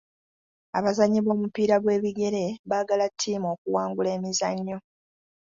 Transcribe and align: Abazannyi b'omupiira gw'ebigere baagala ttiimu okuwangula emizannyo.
Abazannyi 0.77 1.19
b'omupiira 1.21 1.75
gw'ebigere 1.79 2.43
baagala 2.69 3.05
ttiimu 3.11 3.47
okuwangula 3.55 4.09
emizannyo. 4.17 4.77